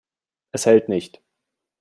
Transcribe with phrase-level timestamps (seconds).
[0.51, 1.21] Es hält nicht.